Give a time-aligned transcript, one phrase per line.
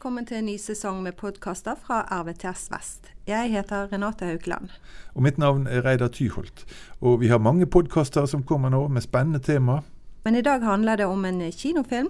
[0.00, 3.10] Velkommen til en ny sesong med podkaster fra RVTS Vest.
[3.28, 4.70] Jeg heter Renate Haukeland.
[5.12, 6.62] Og mitt navn er Reidar Tyholt.
[7.04, 9.82] Og vi har mange podkaster som kommer nå med spennende tema.
[10.24, 12.08] Men i dag handler det om en kinofilm.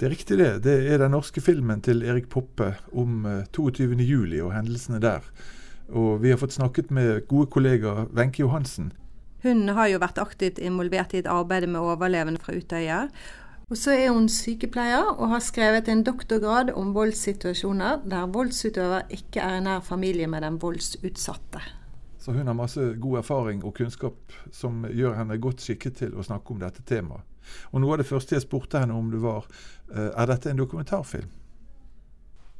[0.00, 0.64] Det er riktig det.
[0.64, 5.20] Det er den norske filmen til Erik Poppe om 22.07 og hendelsene der.
[5.92, 8.94] Og vi har fått snakket med gode kollega Wenche Johansen.
[9.42, 13.08] Hun har jo vært aktivt involvert i et arbeid med overlevende fra Utøya.
[13.70, 19.44] Og så er hun sykepleier og har skrevet en doktorgrad om voldssituasjoner der voldsutøver ikke
[19.44, 21.62] er i nær familie med den voldsutsatte.
[22.22, 26.22] Så hun har masse god erfaring og kunnskap som gjør henne godt skikket til å
[26.22, 27.26] snakke om dette temaet.
[27.72, 29.48] Og Noe av det første jeg spurte henne om det var
[29.90, 31.32] eh, er dette en dokumentarfilm?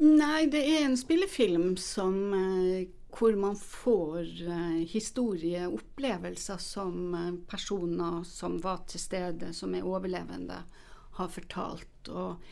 [0.02, 8.22] Nei, det er en spillefilm som, eh, hvor man får historieopplevelser historie, opplevelser som personer
[8.26, 10.58] som var til stede, som er overlevende,
[11.18, 12.08] har fortalt.
[12.08, 12.42] Og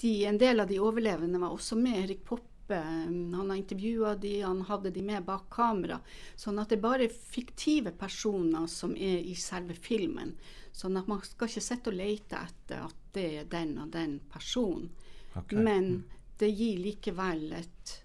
[0.00, 2.48] de, en del av de overlevende var også med Erik Poppe.
[2.78, 5.98] Han har intervjua de, han hadde de med bak kamera.
[6.38, 10.36] Sånn at det er bare fiktive personer som er i selve filmen.
[10.72, 14.20] Sånn at man skal ikke sitte og lete etter at det er den og den
[14.30, 14.92] personen.
[15.34, 15.58] Okay.
[15.58, 16.04] Men
[16.40, 17.96] det gir likevel et,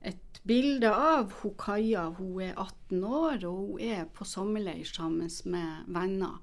[0.00, 2.06] et bilde av hun Kaja.
[2.16, 6.38] Hun er 18 år, og hun er på sommerleir sammen med venner.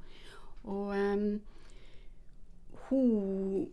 [0.69, 1.39] Og um,
[2.91, 3.69] hun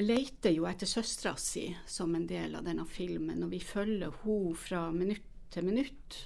[0.00, 4.54] leter jo etter søstera si som en del av denne filmen, og vi følger hun
[4.58, 6.16] fra minutt til minutt.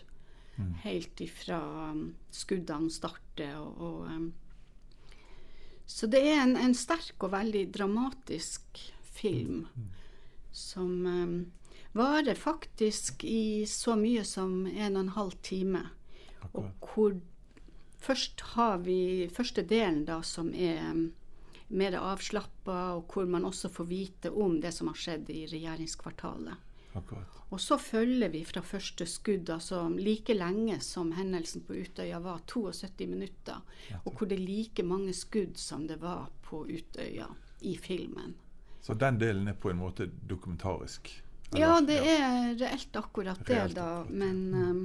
[0.57, 0.73] Mm.
[0.85, 1.59] Helt ifra
[1.91, 3.57] um, skuddene starter.
[3.59, 4.33] Og, og, um,
[5.87, 8.81] så det er en, en, sterk og veldig dramatisk
[9.17, 9.91] film mm.
[10.53, 11.37] som um,
[11.97, 15.87] varer faktisk i så mye som en og en halv time.
[16.45, 16.55] Akkurat.
[16.55, 17.19] Og hvor
[18.05, 21.07] først har vi første delen da som er um,
[21.75, 26.71] mer avslappa, og hvor man også får vite om det som har skjedd i regjeringskvartalet.
[26.95, 27.41] Akkurat.
[27.55, 32.41] Og så følger vi fra første skudd, altså like lenge som hendelsen på Utøya var,
[32.51, 37.29] 72 minutter, ja, og hvor det er like mange skudd som det var på Utøya
[37.67, 38.35] i filmen.
[38.85, 41.09] Så den delen er på en måte dokumentarisk?
[41.51, 41.61] Eller?
[41.61, 44.05] Ja, det er reelt akkurat det, reelt da.
[44.11, 44.83] Men um,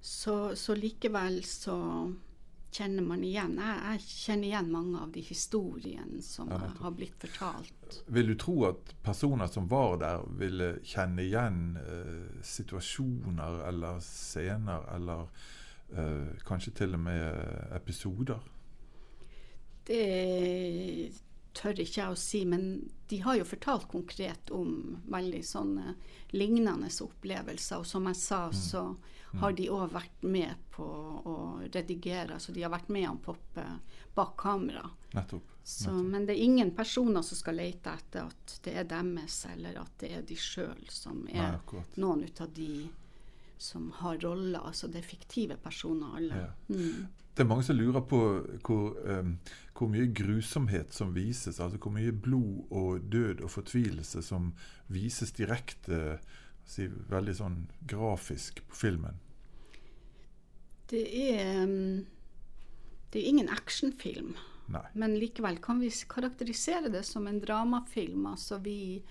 [0.00, 1.76] så, så likevel så
[2.72, 3.56] kjenner man igjen.
[3.60, 7.98] Jeg, jeg, kjenner igjen mange av de historiene som ja, har blitt fortalt.
[8.06, 14.88] Vil du tro at personer som var der, ville kjenne igjen eh, situasjoner eller scener,
[14.94, 15.28] eller
[15.92, 18.40] eh, kanskje til og med episoder?
[19.86, 20.06] Det
[21.56, 22.68] tør ikke jeg å si, men
[23.10, 25.96] de har jo fortalt konkret om veldig sånne
[26.32, 27.82] lignende opplevelser.
[27.82, 28.56] Og som jeg sa, mm.
[28.56, 29.42] så mm.
[29.42, 30.86] har de òg vært med på
[31.28, 31.36] å
[31.68, 32.38] redigere.
[32.40, 33.66] Så de har vært med han Poppe
[34.14, 34.84] bak kamera.
[35.12, 35.48] Nettopp.
[35.64, 39.76] Så, men det er ingen personer som skal lete etter at det er deres, eller
[39.78, 42.88] at det er de sjøl som er Nei, noen ut av de
[43.62, 44.58] som har roller.
[44.58, 46.40] Altså det er fiktive personer, alle.
[46.46, 46.50] Ja.
[46.74, 47.06] Mm.
[47.32, 48.18] Det er mange som lurer på
[48.66, 49.36] hvor, um,
[49.72, 51.60] hvor, mye grusomhet som vises.
[51.60, 54.50] Altså hvor mye blod og død og fortvilelse som
[54.92, 56.18] vises direkte,
[56.68, 59.22] si, veldig sånn grafisk på filmen.
[60.92, 62.04] Det er, um,
[63.12, 64.34] det er ingen actionfilm.
[64.72, 64.84] Nei.
[64.96, 68.26] Men likevel kan vi karakterisere det som en dramafilm.
[68.28, 69.02] Altså vi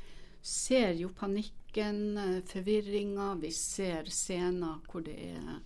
[0.41, 3.35] ser jo panikken, eh, forvirringa.
[3.41, 5.59] Vi ser scener hvor det er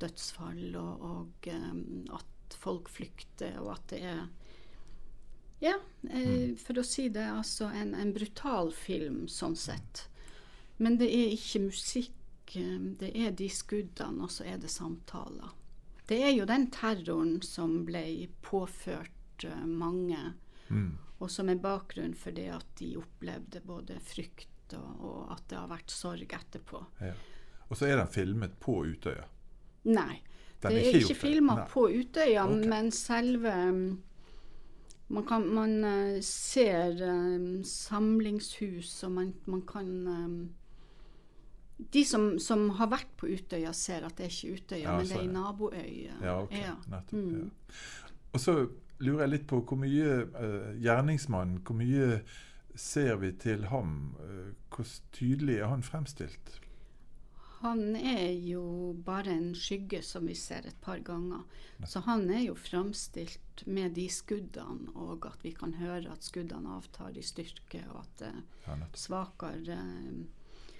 [0.00, 4.26] dødsfall, og, og um, at folk flykter, og at det er
[5.58, 5.74] Ja,
[6.06, 6.56] eh, mm.
[6.62, 10.04] for å si det, altså en, en, brutal film sånn sett.
[10.78, 12.14] Men det er ikke musikk,
[12.54, 15.52] det er de skuddene, og så er det samtaler.
[16.08, 20.20] Det er jo den terroren som ble påført uh, mange,
[20.68, 20.92] mm.
[21.20, 25.58] og som er bakgrunnen for det at de opplevde både frykt og, og at det
[25.58, 26.80] har vært sorg etterpå.
[27.04, 27.12] Ja.
[27.68, 29.26] Og så er den filmet på Utøya.
[29.88, 30.22] Nei.
[30.62, 32.68] Den det er ikke, ikke filma på Utøya, okay.
[32.68, 33.88] men selve um,
[35.08, 40.34] Man, kan, man uh, ser um, samlingshus, og man, man kan um,
[41.78, 45.06] De som, som, har vært på Utøya, ser at det er ikke Utøya, ja, men
[45.06, 46.18] det er i naboøya.
[46.24, 46.62] Ja, okay.
[46.64, 46.76] ja.
[46.90, 47.50] Nettopp, mm.
[48.34, 48.54] Og så
[48.98, 52.22] lurer jeg litt på hvor mye uh, gjerningsmannen Hvor mye
[52.78, 54.16] ser vi til ham?
[54.18, 56.58] Uh, hvor tydelig er han fremstilt?
[57.58, 61.42] Han er jo bare en skygge som vi ser et par ganger.
[61.90, 66.76] Så han er jo framstilt med de skuddene, og at vi kan høre at skuddene
[66.76, 69.80] avtar i styrke, og at er svakere.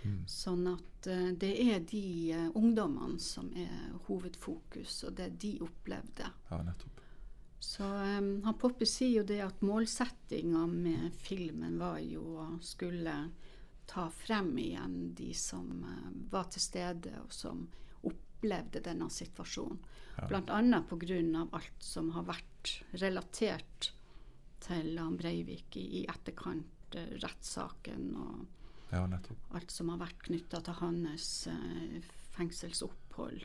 [0.04, 0.20] Mm.
[0.30, 2.04] Sånn at uh, det er de
[2.36, 6.30] uh, ungdommene som er hovedfokus, og det de opplevde.
[6.50, 7.02] Ja, nettopp.
[7.58, 13.16] Så um, han Poppe sier jo det at målsettinga med filmen var jo å skulle
[13.88, 17.66] ta frem igjen de som uh, var til stede, og som
[18.06, 19.80] opplevde denne situasjonen.
[20.18, 20.28] Ja.
[20.30, 20.82] Bl.a.
[20.90, 21.46] pga.
[21.54, 23.92] alt som har vært relatert
[24.62, 28.46] til han Breivik i, i etterkant, rettssaken og
[28.92, 31.98] ja, alt som har vært knytta til hans uh,
[32.36, 33.44] fengselsopphold.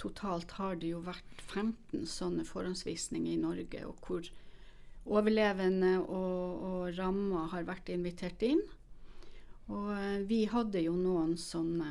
[0.00, 4.30] Totalt har det jo vært 15 sånne forhåndsvisninger i Norge, og hvor
[5.10, 8.62] overlevende og, og ramma har vært invitert inn.
[9.70, 11.90] Og eh, vi hadde jo noen sånne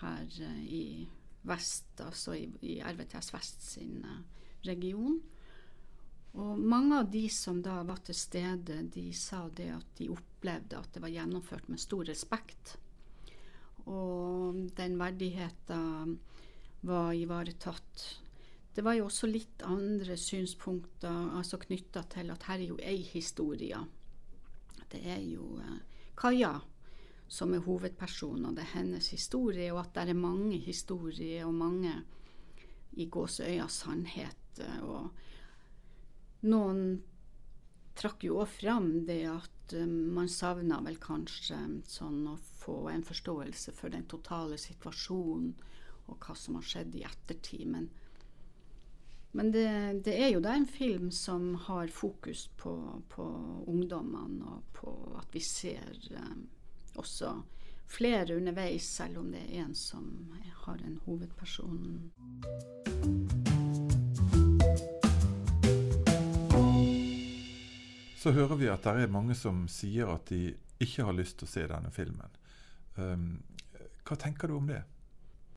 [0.00, 0.84] her eh, i
[1.48, 4.20] vest, altså i, i RVTS Vest sin eh,
[4.68, 5.20] region.
[6.34, 10.80] Og mange av de som da var til stede, de sa det at de opplevde
[10.80, 12.76] at det var gjennomført med stor respekt.
[13.86, 16.18] Og den verdigheten
[16.84, 18.04] var ivaretatt.
[18.74, 23.04] Det var jo også litt andre synspunkter altså knytta til at her er jo ei
[23.06, 23.78] historie.
[24.90, 25.76] Det er jo eh,
[26.18, 26.56] Kaja
[27.28, 31.54] som er hovedpersonen, og det er hennes historie, og at det er mange historier og
[31.54, 31.94] mange
[33.00, 34.82] i gåseøya sannheter.
[34.82, 35.08] Og
[36.44, 37.02] noen
[37.98, 41.58] trakk jo òg fram det at um, man savna vel kanskje
[41.88, 45.54] sånn å få en forståelse for den totale situasjonen
[46.10, 47.64] og hva som har skjedd i ettertid.
[47.70, 47.88] Men,
[49.32, 49.68] men det,
[50.04, 52.74] det, er jo da en film som har fokus på,
[53.14, 53.24] på
[53.70, 56.44] ungdommene, og på at vi ser um,
[57.00, 57.28] også
[57.94, 60.04] flere underveis, selv om det er en som
[60.66, 63.43] har en hovedperson.
[68.24, 71.44] Så hører vi at det er mange som sier at de ikke har lyst til
[71.44, 72.38] å se denne filmen.
[72.96, 73.42] Um,
[74.00, 74.78] hva tenker du om det?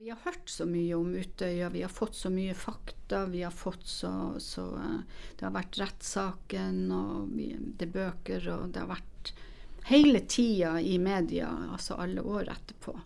[0.02, 3.24] Vi har hørt så mye om Utøya, vi har fått så mye fakta.
[3.32, 4.12] vi har fått så,
[4.44, 5.00] så uh,
[5.40, 9.32] Det har vært rettssaken, og vi, det er bøker, og det har vært
[9.88, 12.98] hele tida i media, altså alle år etterpå.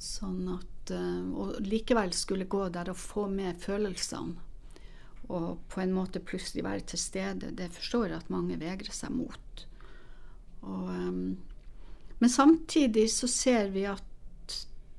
[0.00, 4.40] Sånn at uh, Og likevel skulle gå der og få med følelsene,
[5.30, 9.14] og på en måte plutselig være til stede, det forstår jeg at mange vegrer seg
[9.14, 9.64] mot.
[10.66, 11.38] Og, um,
[12.20, 14.06] men samtidig så ser vi at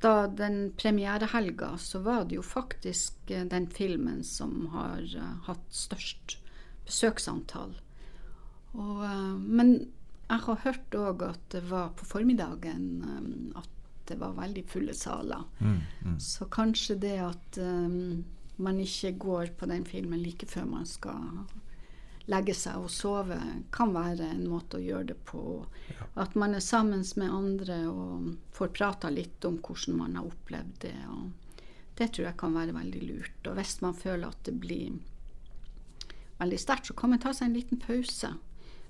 [0.02, 5.68] da den premierehelga, så var det jo faktisk eh, den filmen som har uh, hatt
[5.70, 6.40] størst
[6.88, 7.76] besøksantall.
[8.74, 9.76] Og, uh, men
[10.32, 13.30] jeg har hørt òg at det var på formiddagen um,
[13.60, 13.70] at
[14.10, 15.44] det var veldig fulle saler.
[15.60, 16.20] Mm, mm.
[16.20, 18.24] Så kanskje det at um,
[18.64, 21.46] man ikke går på den filmen like før man skal
[22.32, 23.38] legge seg og sove,
[23.74, 25.44] kan være en måte å gjøre det på.
[26.22, 30.76] At man er sammen med andre og får prata litt om hvordan man har opplevd
[30.86, 30.96] det.
[31.98, 33.48] det tror jeg kan være veldig lurt.
[33.48, 35.02] Og hvis man føler at det blir
[36.40, 38.36] veldig sterkt, så kan man ta seg en liten pause.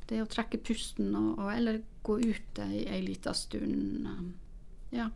[0.08, 4.08] Det å trekke pusten og, og eller gå ut ei, ei lita stund.
[4.92, 5.10] Ja,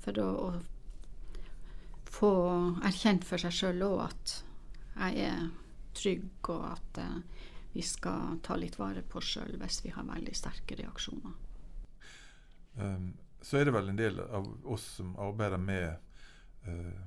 [0.00, 0.50] for å, å
[2.10, 2.32] få
[2.86, 4.34] erkjent for seg sjøl òg at
[5.00, 5.46] jeg er
[5.96, 10.34] trygg, og at uh, vi skal ta litt vare på sjøl hvis vi har veldig
[10.36, 11.34] sterke reaksjoner.
[12.80, 15.88] Um, så er det vel en del av oss som arbeider med
[16.68, 17.02] uh,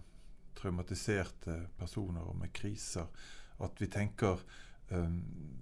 [0.58, 3.10] traumatiserte personer og med kriser,
[3.64, 4.40] at vi tenker
[4.92, 5.20] um,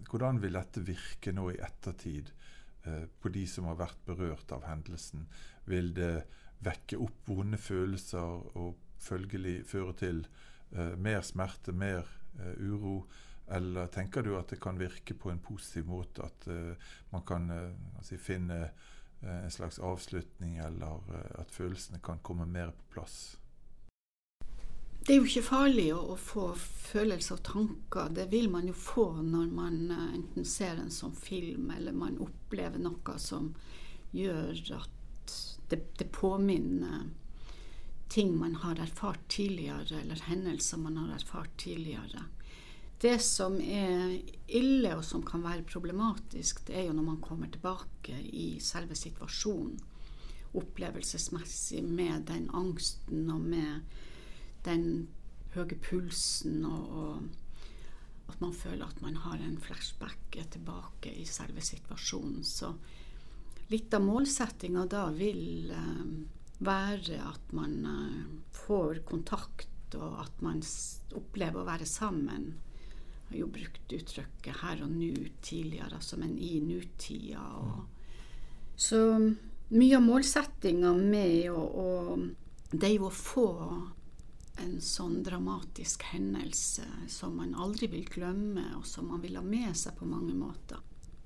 [0.10, 2.32] hvordan vil dette virke nå i ettertid
[2.86, 5.26] uh, på de som har vært berørt av hendelsen?
[5.70, 6.14] Vil det
[6.62, 10.24] vekke opp vonde følelser og følgelig føre til
[10.76, 12.08] uh, mer smerte, mer
[12.62, 13.02] uro?
[13.52, 17.50] Eller tenker du at det kan virke på en positiv måte, at uh, man kan
[18.06, 21.04] si, finne uh, en slags avslutning, eller
[21.42, 23.20] at følelsene kan komme mer på plass?
[25.02, 28.12] Det er jo ikke farlig å, å, få følelser og tanker.
[28.14, 32.78] Det vil man jo få når man enten ser en sånn film, eller man opplever
[32.80, 33.50] noe som
[34.12, 35.34] gjør at
[35.72, 37.10] det, det påminner
[38.12, 42.26] ting man har erfart tidligere, eller hendelser man har erfart tidligere.
[43.02, 47.50] Det som er ille, og som kan være problematisk, det er jo når man kommer
[47.50, 49.80] tilbake i selve situasjonen.
[50.60, 53.80] Opplevelsesmessig med den angsten og med
[54.68, 55.08] den
[55.56, 61.64] høye pulsen og, og at man føler at man har en flashback tilbake i selve
[61.64, 62.44] situasjonen.
[62.44, 62.74] Så
[63.72, 66.06] litt av målsettinga da vil eh,
[66.62, 68.26] være at man eh,
[68.56, 70.62] får kontakt, og at man
[71.18, 72.54] opplever å være sammen
[73.32, 77.86] har jo brukt uttrykket 'her og nå' tidligere, altså, men i nutida.
[78.76, 79.00] Så
[79.70, 81.90] mye av målsettinga med å, å,
[82.72, 83.50] Det er jo å få
[84.64, 89.76] en sånn dramatisk hendelse som man aldri vil glemme, og som man vil ha med
[89.76, 90.80] seg på mange måter.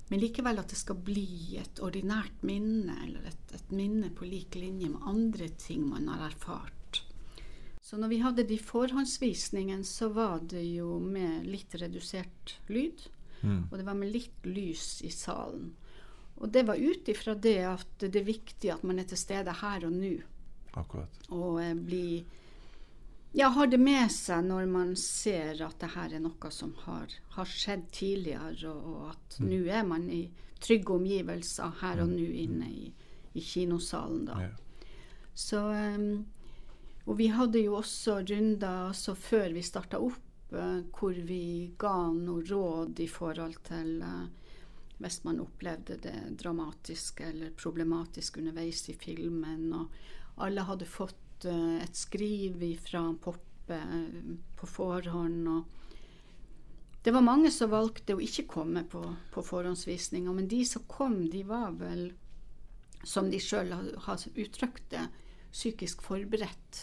[0.08, 4.54] Men likevel at det skal bli et ordinært minne, eller et, et minne på lik
[4.54, 7.02] linje med andre ting man har erfart.
[7.86, 13.04] Så når vi hadde de forhåndsvisningene, så var det jo med litt redusert lyd.
[13.42, 13.68] Mm.
[13.70, 15.68] Og det var med litt lys i salen.
[16.36, 19.54] Og det var ut ifra det at det er viktig at man er til stede
[19.62, 20.16] her og nå.
[20.76, 21.22] Akkurat.
[21.30, 22.26] Og eh, blir
[23.36, 27.12] ja, har det med seg når man ser at det her er noe som har,
[27.36, 29.48] har skjedd tidligere, og, og at Mm.
[29.50, 30.22] nå er man i
[30.60, 32.86] trygge omgivelser her og nå inne i,
[33.36, 34.38] i kinosalen, da.
[34.46, 34.88] Ja.
[35.36, 36.24] Så, um,
[37.04, 40.22] og vi hadde jo også runder altså før vi starta opp,
[40.56, 44.24] uh, hvor vi ga noe råd i forhold til uh,
[44.96, 49.68] hvis man opplevde det dramatisk eller problematisk underveis i filmen.
[49.76, 49.92] Og
[50.40, 55.48] alle hadde fått eh, et skriv fra Poppe eh, på forhånd.
[55.48, 55.64] og
[57.06, 58.98] det var mange som valgte å ikke komme på,
[59.30, 62.08] på forhåndsvisninga, men de som kom, de var vel,
[63.06, 65.04] som de sjøl har, uttrykt det,
[65.52, 66.80] psykisk forberedt.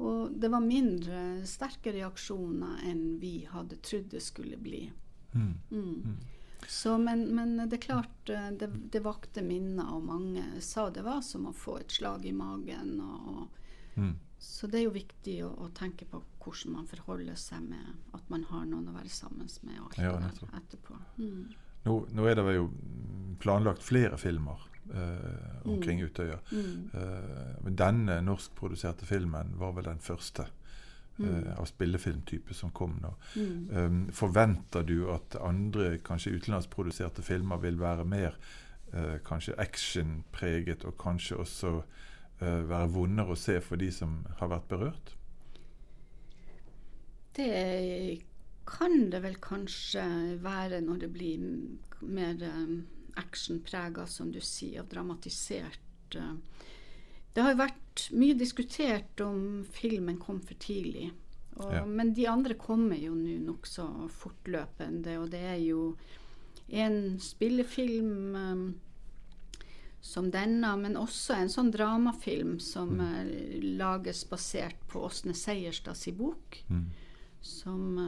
[0.00, 4.86] Og det var mindre sterke reaksjoner enn vi hadde trodd det skulle bli.
[5.34, 5.52] Mm.
[5.70, 6.16] Mm.
[6.66, 11.04] Så, men, men det er klart, eh, det, det vakte minner, og mange sa det
[11.04, 12.96] var som å få et slag i magen.
[13.04, 13.60] Og, og,
[13.96, 14.14] Mm.
[14.38, 18.30] så det er jo viktig å, å tenke på hvordan man forholder seg med at
[18.32, 20.16] man har noen å være sammen med alt Ja,
[20.58, 20.98] etterpå.
[21.18, 21.54] Mm.
[21.84, 22.68] Nå, nå er det vel jo
[23.40, 24.60] planlagt flere filmer
[24.94, 26.38] eh, omkring Utøya.
[26.52, 26.90] Mm.
[26.94, 30.46] Eh, men denne norskproduserte filmen var vel den første
[31.18, 33.14] eh, av spillefilmtype som kom nå.
[33.36, 33.68] Mm.
[33.70, 38.38] Um, forventer du at andre, kanskje utenlandsproduserte filmer vil være mer
[38.92, 41.76] eh, kanskje actionpreget, og kanskje også
[42.40, 45.14] være vondere å se for de som har vært berørt?
[47.34, 48.22] Det
[48.66, 50.04] kan det vel kanskje
[50.42, 51.42] være når det blir
[52.00, 52.84] mer um,
[53.20, 56.16] actionprega, som du sier, og dramatisert.
[56.16, 56.70] eh.
[57.34, 61.10] Det har jo vært mye diskutert om filmen kom for tidlig.
[61.56, 61.84] Og, Ja.
[61.84, 65.96] Men de andre kommer jo nå nokså fortløpende, og det er jo
[66.70, 68.64] en spillefilm um,
[70.04, 76.60] som denne, men også en sånn dramafilm som eh, lages basert på Åsne Seierstads bok
[76.68, 76.90] Mm.
[77.40, 77.98] som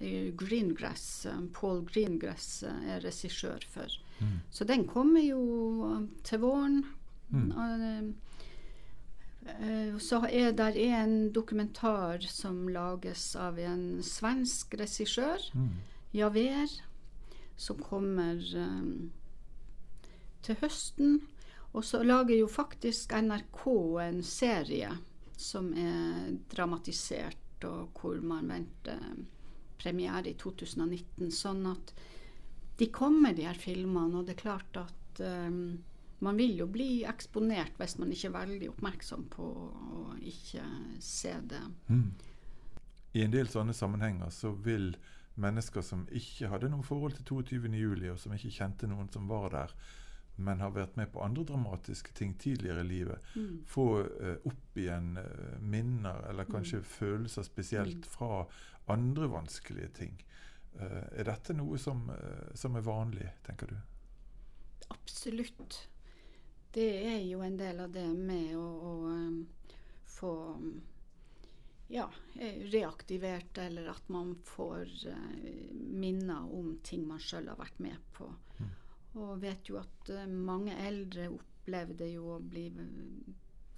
[0.00, 3.90] eh, Greengrass, eh, Paul Greengrass er regissør for.
[4.20, 4.38] Mm.
[4.50, 6.84] Så den kommer jo til våren.
[7.30, 7.50] Mm.
[7.50, 8.14] Og,
[10.02, 15.70] så er der en dokumentar som lages av en svensk regissør, Mm.
[16.12, 16.68] Javer,
[17.56, 19.10] som kommer eh,
[20.46, 21.20] til høsten.
[21.72, 23.62] Og så lager jo faktisk NRK
[24.02, 24.90] en serie
[25.40, 29.04] som er dramatisert, og hvor man venter
[29.80, 31.30] premiere i 2019.
[31.32, 31.94] Sånn at
[32.80, 35.78] de kommer, de her filmene, og det er klart at um,
[36.24, 40.64] man vil jo bli eksponert hvis man ikke er veldig oppmerksom på å ikke
[41.04, 41.62] se det.
[41.88, 42.10] Mm.
[43.16, 44.92] I en del sånne sammenhenger så vil
[45.40, 49.48] mennesker som ikke hadde noe forhold til 22.07, og som ikke kjente noen som var
[49.54, 49.74] der,
[50.40, 53.64] men har vært med på andre dramatiske ting tidligere i livet, Mm.
[53.66, 58.46] få eh, opp igjen eh, minner eller kanskje følelser spesielt fra
[58.86, 60.24] andre vanskelige ting.
[60.74, 62.10] Eh, er dette noe som,
[62.54, 63.76] som er vanlig, tenker du?
[64.88, 65.88] Absolutt.
[66.72, 69.46] Det er jo en del av det med å, å um,
[70.06, 70.80] få um,
[71.90, 72.06] ja,
[72.70, 74.86] reaktivert, eller at man får
[75.74, 78.30] minner om ting man sjøl har vært med på.
[79.12, 79.22] Mm.
[79.22, 82.68] Og vet jo at eh, mange eldre opplevde jo å bli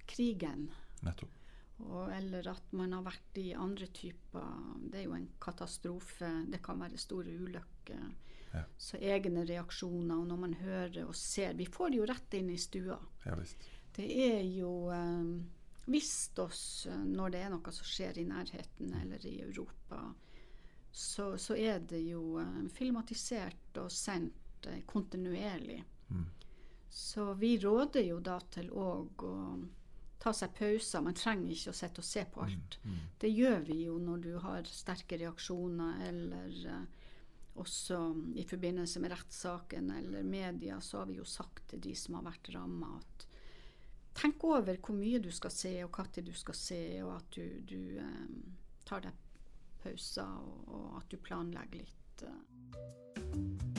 [0.09, 0.69] krigen.
[1.03, 1.39] Nettopp.
[1.83, 4.45] Og, eller at man har vært i andre typer
[4.93, 6.29] Det er jo en katastrofe.
[6.53, 8.05] Det kan være store ulykker.
[8.53, 8.63] Ja.
[8.79, 10.21] Så egne reaksjoner.
[10.21, 13.01] Og når man hører og ser Vi får det jo rett inn i stua.
[13.27, 13.67] Ja visst.
[13.97, 15.33] Det er jo eh,
[15.93, 20.01] visst oss eh, når det er noe som skjer i nærheten eller i Europa,
[20.93, 25.83] så, så er det jo eh, filmatisert og sendt eh, kontinuerlig.
[26.11, 26.27] Mm.
[26.93, 29.37] Så vi råder jo da til òg å
[30.23, 31.03] ta seg pauser.
[31.03, 32.79] Man trenger ikke å sitte og se på alt.
[32.85, 32.99] Mm.
[33.19, 36.85] Det gjør vi jo når du har sterke reaksjoner, eller eh,
[37.63, 37.99] også
[38.41, 42.29] i forbindelse med rettssaken eller media, så har vi jo sagt til de som har
[42.31, 43.27] vært ramma, at
[44.17, 47.61] tenk over hvor mye du skal se, og når du skal se, og at du,
[47.69, 48.25] du eh,
[48.89, 49.29] tar deg
[49.83, 52.27] pauser, og, og at du planlegger litt.
[52.29, 53.72] eh.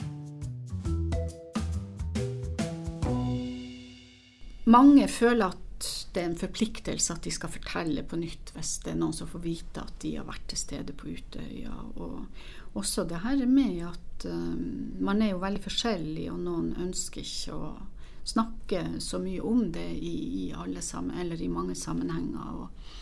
[4.70, 5.60] Mange føler at
[6.14, 9.28] det er en forpliktelse at de skal fortelle på nytt hvis det er noen som
[9.28, 11.74] får vite at de har vært til stede på Utøya.
[12.00, 17.26] Og også det her med at um, man er jo veldig forskjellig, og noen ønsker
[17.26, 17.72] ikke å
[18.24, 20.14] snakke så mye om det i,
[20.48, 22.62] i, sammen, i mange sammenhenger.
[22.64, 22.94] Og,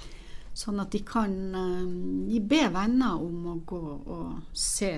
[0.53, 1.37] sånn at de kan
[2.29, 4.93] de be venner om å gå og se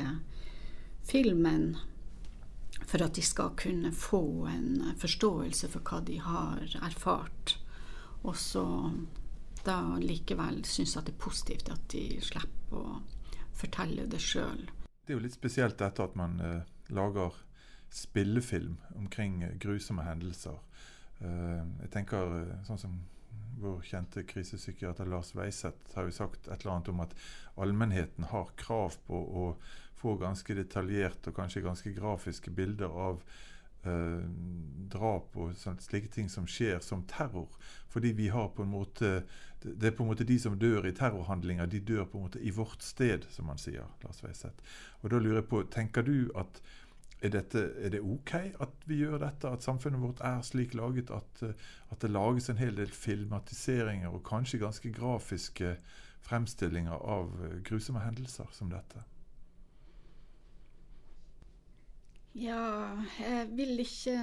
[1.06, 1.74] filmen
[2.86, 7.56] for at de skal kunne få en forståelse for hva de har erfart.
[8.24, 8.64] Og så
[9.64, 13.00] da likevel synes at det er positivt at de slipper å
[13.54, 14.66] fortelle det sjøl.
[15.04, 16.62] Det er jo litt spesielt dette at man eh,
[16.92, 17.36] lager
[17.94, 20.56] spillefilm omkring grusomme hendelser.
[21.22, 22.96] Uh, jeg tenker eh, sånn som
[23.60, 27.16] vår kjente krisepsykiater Lars Weiseth har jo sagt et eller annet om at
[27.60, 29.48] allmennheten har krav på å
[29.98, 33.22] få ganske detaljerte og kanskje ganske grafiske bilder av
[33.88, 34.20] eh,
[34.92, 37.48] drap og sånt, slike ting som skjer som terror.
[37.92, 39.22] Fordi vi har på en måte
[39.64, 42.40] Det er på en måte de som dør i terrorhandlinger, de dør på en måte
[42.44, 43.86] i vårt sted, som han sier.
[44.02, 44.60] Lars Weiseth.
[45.00, 46.60] Og da lurer jeg på, tenker du at
[47.24, 51.10] er, dette, er, det OK at vi gjør dette, at samfunnet vårt er slik laget
[51.14, 55.76] at, at, det lages en hel del filmatiseringer og kanskje ganske grafiske
[56.24, 57.32] fremstillinger av
[57.64, 59.02] grusomme hendelser som dette?
[62.34, 64.14] Ja, jeg vil ikke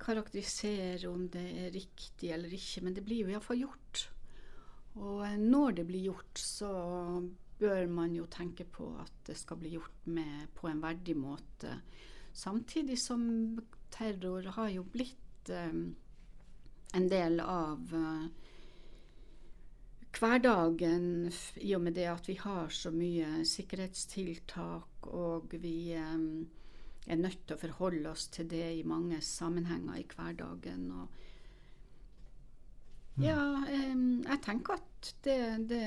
[0.00, 4.06] karakterisere om det er riktig eller ikke, men det blir jo iallfall gjort.
[4.96, 6.70] Og når det blir gjort, så
[7.60, 11.76] bør man jo tenke på at det skal bli gjort med, på en verdig måte.
[12.36, 13.22] Samtidig som
[13.90, 15.78] terror har jo blitt eh,
[16.92, 18.26] en del av eh,
[20.16, 21.32] hverdagen
[21.64, 26.20] i og med det at vi har så mye sikkerhetstiltak og vi eh,
[27.06, 30.86] er nødt til å forholde oss til det i mange sammenhenger i hverdagen.
[30.92, 31.08] Og
[33.16, 33.24] mm.
[33.24, 35.40] ja, jeg tenker at det,
[35.72, 35.84] det,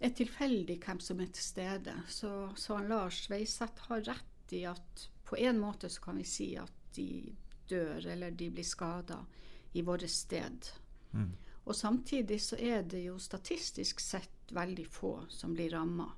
[0.00, 1.94] er tilfeldig hvem som er til stede.
[2.08, 6.56] Så, så Lars Veiseth har rett i at på en måte så kan vi si
[6.60, 7.34] at de
[7.68, 9.24] dør eller de blir skada
[9.72, 10.68] i vårt sted.
[11.12, 11.32] Mm.
[11.64, 16.10] Og samtidig så er det jo statistisk sett veldig få som blir ramma.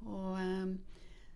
[0.00, 0.78] Um,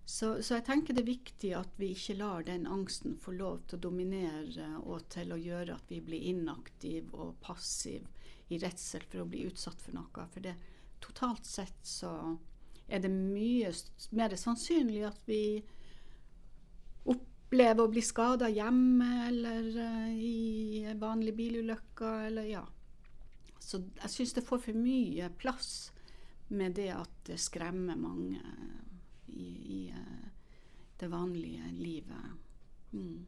[0.05, 3.63] så, så, jeg tenker det er viktig at vi ikke lar den angsten få lov
[3.67, 8.07] til å dominere og til å gjøre at vi blir inaktive og passive
[8.53, 10.27] i redsel for å bli utsatt for noe.
[10.33, 10.55] For det,
[11.05, 12.13] totalt sett så
[12.87, 13.73] er det mye
[14.13, 15.65] mer sannsynlig at vi
[17.45, 22.65] opplever å bli skada hjemme eller uh, i vanlige bilulykker eller ja.
[23.61, 25.93] Så jeg syns det får for mye plass
[26.49, 28.41] med det at det skremmer mange
[29.29, 30.27] i, i uh,
[31.01, 32.35] det vanlige livet.
[32.93, 33.23] Mm.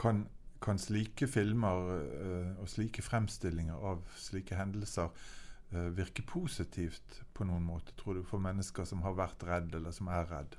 [0.00, 0.24] Kan,
[0.62, 1.92] kan, slike filmer
[2.60, 5.12] og slike fremstillinger av slike hendelser
[5.96, 10.08] virke positivt på noen måte, tror du, for mennesker som har vært redd, eller som
[10.12, 10.56] er redd?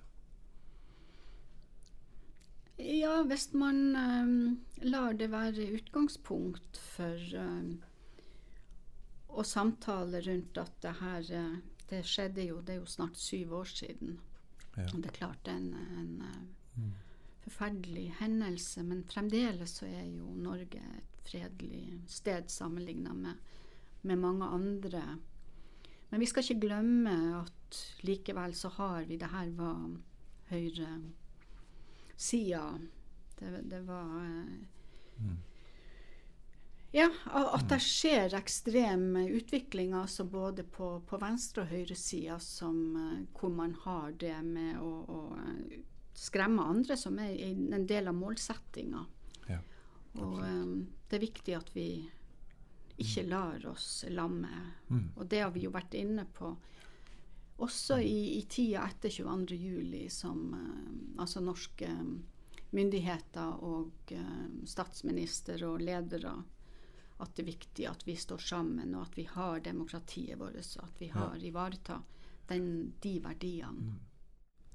[2.81, 4.35] Ja, hvis man um,
[4.81, 7.75] lar det være utgangspunkt for um,
[9.29, 11.29] å samtale rundt at det her
[11.91, 14.19] det skjedde jo, det er jo snart syv år siden.
[14.77, 14.87] Ja.
[14.87, 16.11] Og det er klart en, en
[16.79, 16.91] mm.
[17.43, 23.41] forferdelig hendelse, men fremdeles så er jo Norge et fredelig sted sammenligna med,
[24.01, 25.03] med, mange andre.
[26.09, 29.91] Men vi skal ikke glemme at likevel så har vi Det her var
[32.21, 32.79] høyresida.
[33.39, 34.05] Det, det var
[35.17, 35.37] mm.
[36.91, 43.49] Ja, at det skjer ekstrem utvikling altså både på, på venstre- og høyresida uh, hvor
[43.49, 45.77] man har det med å, å, eh,
[46.13, 49.05] skremme andre, som er en del av målsettinga.
[49.47, 49.61] Ja,
[50.19, 51.87] og um, det er viktig at vi
[52.99, 54.51] ikke lar oss lamme.
[54.89, 55.13] Mm.
[55.15, 56.51] Og det har vi jo vært inne på
[57.61, 61.89] også i, i tida etter 22.07, som eh, altså norske
[62.71, 66.35] myndigheter og eh, statsminister og ledere
[67.21, 70.87] at det er viktig at vi står sammen, og at vi har demokratiet vårt, og
[70.87, 72.17] at vi har ivaretatt
[72.51, 73.93] de verdiene.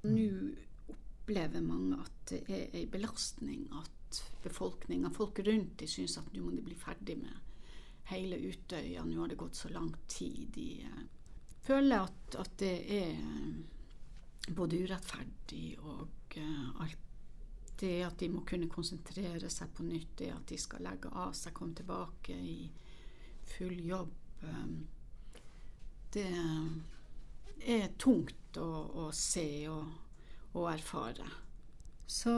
[0.03, 0.13] Mm.
[0.13, 6.31] Nå opplever mange at det er en belastning at befolkninga, folk rundt de syns at
[6.33, 7.43] nå må de bli ferdig med
[8.07, 10.47] hele Utøya, nå har det gått så lang tid.
[10.55, 11.03] De uh,
[11.67, 17.03] føler at, at, det er både urettferdig og uh, alt
[17.77, 21.35] det at de må kunne konsentrere seg på nytt, det at de skal legge av
[21.37, 22.71] seg, komme tilbake i
[23.53, 24.79] full jobb, um,
[26.15, 26.25] det
[27.67, 28.69] er tungt å,
[29.05, 29.91] å se og,
[30.55, 31.27] og, erfare.
[32.07, 32.33] Så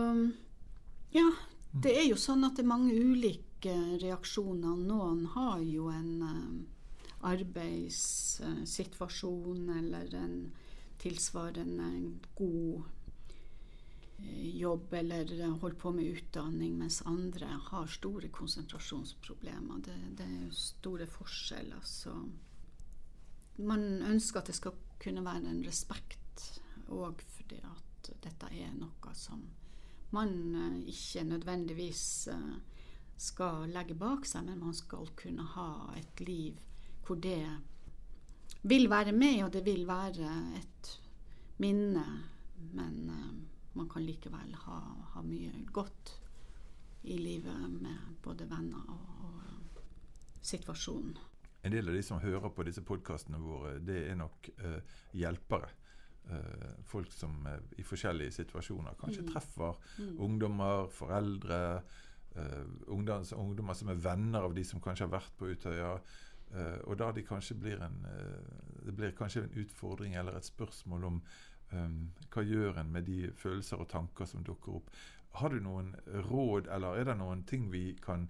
[1.13, 1.28] ja,
[1.72, 4.76] det er jo sånn at det er mange ulike reaksjoner.
[4.89, 6.12] Noen har jo en
[7.22, 10.52] arbeidssituasjon eller en
[11.00, 12.84] tilsvarende god
[14.60, 19.78] jobb eller holder på med utdanning, mens andre har store konsentrasjonsproblemer.
[19.86, 21.80] Det, det er jo store forskjeller.
[21.84, 22.12] Så
[23.64, 29.14] man ønsker at det skal kunne være en respekt òg fordi at dette er noe
[29.16, 29.42] som
[30.16, 32.56] man eh, ikke nødvendigvis eh,
[33.18, 36.58] skal legge bak seg, men man skal kunne ha et liv
[37.10, 37.41] hvor det
[38.69, 40.89] vil være med, og det vil være et
[41.58, 42.06] minne.
[42.76, 43.32] Men eh,
[43.80, 44.80] man kan likevel ha,
[45.13, 46.13] ha, mye godt
[47.10, 49.82] i livet med både venner og, og
[50.45, 51.17] situasjonen.
[51.63, 54.78] En del av de som hører på disse podkastene våre, det er nok uh,
[55.15, 55.72] hjelpere.
[56.30, 59.32] Uh, folk som uh, i forskjellige situasjoner kanskje mm.
[59.32, 60.13] treffer mm.
[60.28, 61.60] ungdommer, foreldre,
[62.88, 65.95] ungdom, ungdommer som er venner av de som kanskje har vært på Utøya.
[66.50, 67.22] Og da de
[67.62, 67.98] blir en,
[68.86, 71.20] det blir kanskje en utfordring eller et spørsmål om
[71.72, 74.88] Um, hva gjør en med de følelser og tanker som dukker opp?
[75.38, 75.92] Har du noen
[76.30, 78.26] råd, eller er det noen ting vi kan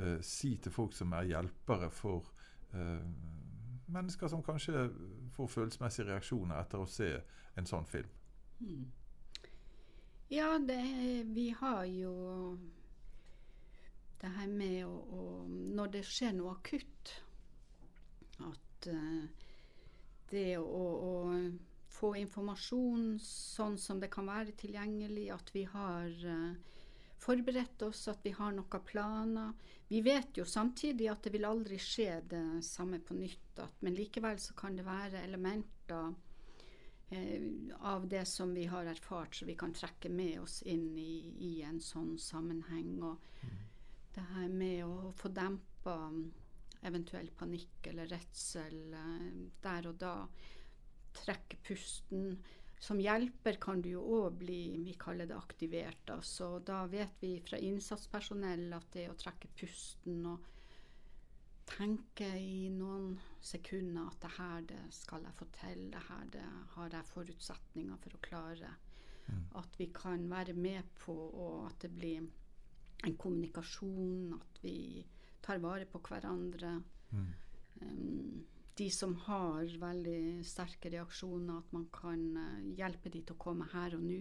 [0.00, 2.32] uh, si til folk som er hjelpere for
[2.74, 3.04] uh,
[3.86, 4.88] mennesker som kanskje
[5.36, 7.12] får følelsesmessige reaksjoner etter å se
[7.54, 8.10] en sånn film?
[8.58, 8.90] Mm.
[10.30, 10.82] Ja, det,
[11.30, 12.14] vi har jo
[14.20, 17.14] det her med å, å Når det skjer noe akutt,
[18.48, 19.24] at uh,
[20.30, 21.14] det å, å
[21.90, 26.54] få informasjon sånn som det kan være tilgjengelig, at vi har uh,
[27.20, 29.52] forberedt oss, at vi har noen planer.
[29.90, 33.98] Vi vet jo samtidig at det vil aldri skje det samme på nytt, at, men
[33.98, 37.40] likevel så kan det være elementer uh,
[37.90, 41.54] av det som vi har erfart, så vi kan trekke med oss inn i, i
[41.66, 42.94] en sånn sammenheng.
[43.02, 43.58] Og mm.
[44.14, 45.98] det her med å få dempa
[46.86, 50.14] eventuell panikk eller redsel uh, der og da
[51.20, 52.38] trekke pusten.
[52.80, 56.00] Som hjelper kan du jo òg bli vi kaller det aktivert.
[56.08, 56.20] Da.
[56.64, 60.46] Da vet vi fra innsatspersonell at det å trekke pusten og
[61.70, 63.12] tenke i noen
[63.44, 68.00] sekunder at det her det skal jeg få til, det her det har jeg forutsetninger
[68.02, 68.72] for å klare.
[69.28, 69.44] Mm.
[69.60, 72.24] At vi kan være med på og at det blir
[73.06, 75.04] en kommunikasjon, at vi
[75.42, 76.76] tar vare på hverandre.
[77.10, 77.28] Mm.
[77.80, 78.40] Um,
[78.80, 83.66] de som har veldig sterke reaksjoner, at man kan eh, hjelpe de til å komme
[83.74, 84.20] her og nå.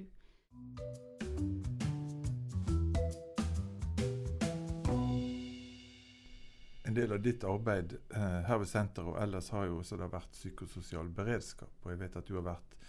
[6.90, 10.36] En del av ditt arbeid eh, her ved senteret og ellers har jo også vært
[10.36, 11.72] psykososial beredskap.
[11.86, 12.80] Og jeg vet at du har vært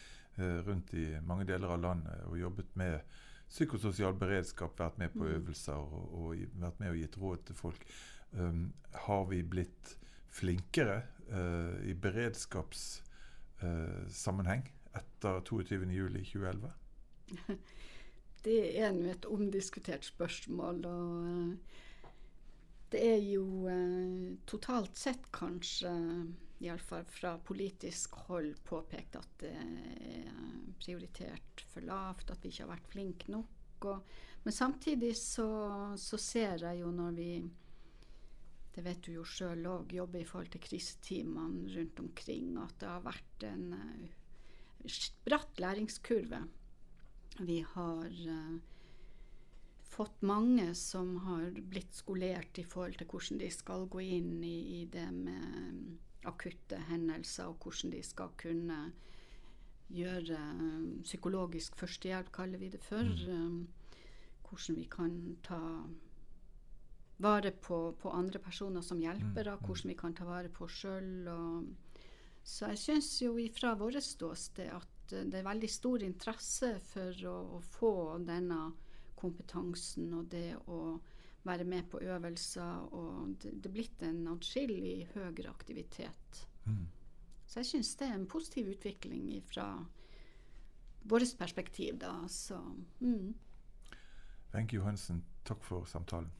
[0.41, 3.19] eh, rundt i mange deler av landet og jobbet med
[3.51, 5.35] psykososial beredskap, vært med på mm.
[5.37, 7.87] øvelser og, og vært med og gitt råd til folk.
[9.05, 9.97] Har vi blitt
[10.31, 16.71] flinkere uh, i beredskapssammenheng uh, etter 22.07.2011?
[18.45, 20.87] Det er nå et omdiskutert spørsmål.
[20.89, 21.53] og uh,
[22.91, 23.71] det er jo
[24.51, 25.93] totalt sett kanskje,
[26.59, 30.27] iallfall fra politisk hold, påpekt at det er
[30.81, 33.87] prioritert for lavt, at vi ikke har vært flinke nok.
[33.93, 33.99] Og,
[34.43, 35.47] men samtidig så,
[35.97, 37.51] så, ser jeg jo når vi
[38.75, 42.91] det vet du jo sjøl òg, jobber i forhold til kriseteamene rundt omkring, at det
[42.91, 46.45] har vært en uh, bratt læringskurve.
[47.41, 48.61] Vi har uh,
[49.91, 54.59] fått mange som har blitt skolert i forhold til hvordan de skal gå inn i,
[54.81, 55.83] i det med um,
[56.31, 58.81] akutte hendelser, og hvordan de skal kunne
[59.91, 60.39] gjøre
[61.03, 63.03] psykologisk førstehjelp, kaller vi det for.
[63.03, 63.67] Mm.
[64.47, 65.59] Hvordan vi kan ta
[67.21, 69.67] vare på, på, andre personer som hjelpere, mm, mm.
[69.67, 71.29] hvordan vi kan ta vare på oss sjøl.
[72.43, 77.37] Så jeg syns jo fra vårt ståsted at det er veldig stor interesse for å,
[77.57, 78.71] å, få denne
[79.19, 81.01] kompetansen og det å
[81.45, 82.87] være med på øvelser.
[82.97, 86.43] Og det, det er blitt en atskillig høyere aktivitet.
[86.65, 86.87] Mm.
[87.51, 89.73] Så jeg syns det er en positiv utvikling fra
[91.11, 92.15] vårt perspektiv, da.
[92.29, 92.61] Så
[93.01, 93.35] mm.
[94.55, 96.31] Wenche Johansen, takk for samtalen.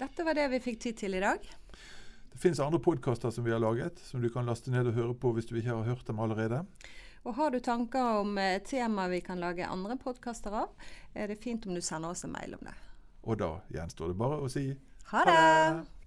[0.00, 1.44] Dette var det vi fikk tid til i dag.
[2.32, 5.14] Det finnes andre podkaster som vi har laget, som du kan laste ned og høre
[5.14, 6.64] på hvis du ikke har hørt dem allerede.
[7.22, 10.72] Og Har du tanker om eh, tema vi kan lage andre podkaster av,
[11.12, 12.76] er det fint om du sender oss en mail om det.
[13.28, 14.70] Og da gjenstår det bare å si
[15.12, 15.36] ha det!
[15.36, 15.99] Ha det.